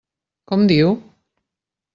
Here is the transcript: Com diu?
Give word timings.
Com 0.51 0.63
diu? 0.71 0.97